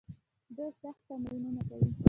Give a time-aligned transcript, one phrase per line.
[0.55, 1.89] دوی سخت تمرینونه کوي.